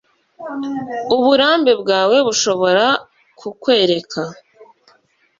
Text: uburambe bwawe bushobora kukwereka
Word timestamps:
uburambe 1.15 1.71
bwawe 1.81 2.17
bushobora 2.27 2.85
kukwereka 3.39 4.21